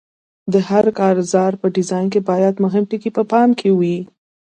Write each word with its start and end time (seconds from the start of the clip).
د 0.53 0.55
هر 0.69 0.85
کارزار 0.99 1.53
په 1.61 1.67
ډیزاین 1.75 2.07
کې 2.13 2.21
باید 2.29 2.55
مهم 2.65 2.83
ټکي 2.89 3.11
په 3.17 3.23
پام 3.31 3.49
کې 3.59 3.69
وي. 3.79 3.97